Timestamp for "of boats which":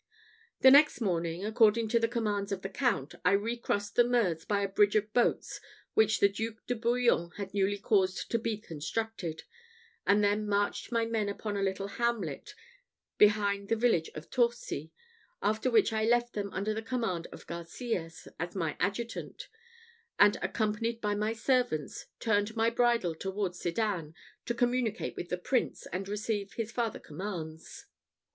4.95-6.19